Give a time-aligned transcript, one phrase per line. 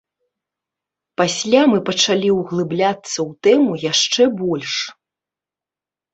[1.21, 4.73] Пасля мы пачалі ўглыбляцца ў тэму яшчэ больш.